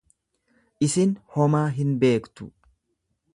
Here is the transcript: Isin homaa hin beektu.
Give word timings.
Isin 0.87 1.11
homaa 1.35 1.63
hin 1.77 1.93
beektu. 2.05 2.49